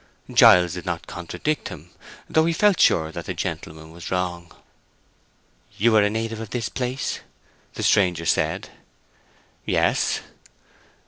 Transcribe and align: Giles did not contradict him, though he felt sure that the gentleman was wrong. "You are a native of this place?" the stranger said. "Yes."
Giles 0.33 0.73
did 0.73 0.83
not 0.87 1.05
contradict 1.05 1.67
him, 1.69 1.91
though 2.27 2.45
he 2.45 2.53
felt 2.53 2.79
sure 2.79 3.11
that 3.11 3.25
the 3.27 3.35
gentleman 3.35 3.91
was 3.91 4.09
wrong. 4.09 4.51
"You 5.77 5.95
are 5.95 6.01
a 6.01 6.09
native 6.09 6.39
of 6.39 6.49
this 6.49 6.69
place?" 6.69 7.19
the 7.75 7.83
stranger 7.83 8.25
said. 8.25 8.69
"Yes." 9.63 10.21